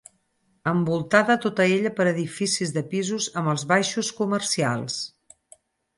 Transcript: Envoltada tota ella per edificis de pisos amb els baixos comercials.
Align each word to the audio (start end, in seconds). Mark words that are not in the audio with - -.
Envoltada 0.69 1.35
tota 1.43 1.67
ella 1.75 1.91
per 1.99 2.07
edificis 2.13 2.73
de 2.79 2.85
pisos 2.95 3.27
amb 3.43 3.53
els 3.53 3.67
baixos 3.73 4.11
comercials. 4.23 4.99